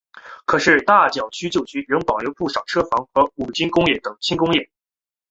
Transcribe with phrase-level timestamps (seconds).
[0.45, 4.67] 可是大角咀旧区仍然保留不少车房和五金工程等轻工业。